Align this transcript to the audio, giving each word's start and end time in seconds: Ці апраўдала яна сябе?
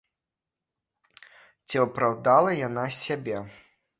Ці 1.67 1.75
апраўдала 1.85 2.51
яна 2.67 2.85
сябе? 3.03 3.37